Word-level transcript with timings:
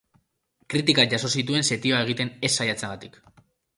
Kritikak 0.73 1.11
jaso 1.11 1.31
zituen 1.41 1.67
setioa 1.69 1.99
egiten 2.07 2.33
ez 2.49 2.55
saiatzeagatik. 2.59 3.21